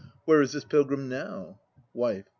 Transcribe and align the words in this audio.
Where 0.25 0.41
is 0.41 0.51
this 0.53 0.63
pilgrim 0.65 1.09
now? 1.09 1.59
WIFE. 1.93 2.25